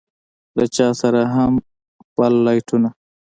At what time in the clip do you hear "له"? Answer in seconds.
0.57-0.65